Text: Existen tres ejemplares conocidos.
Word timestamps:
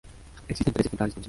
Existen 0.47 0.73
tres 0.73 0.87
ejemplares 0.87 1.13
conocidos. 1.13 1.19